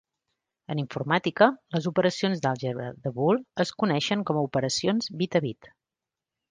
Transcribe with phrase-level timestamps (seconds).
[0.75, 5.75] En informàtica, les operacions d'àlgebra de Boole es coneixen com a "operacions bit a bit".